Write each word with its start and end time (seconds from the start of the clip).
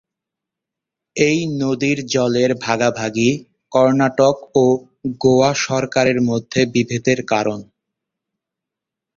এই 1.15 1.39
নদীর 1.61 1.97
জলের 2.13 2.51
ভাগাভাগি 2.65 3.29
কর্ণাটক 3.71 4.35
ও 4.55 4.65
গোয়া 5.21 5.51
সরকারের 5.65 6.19
মধ্যে 6.29 6.61
বিবাদের 6.73 7.19
কারণ। 7.31 7.59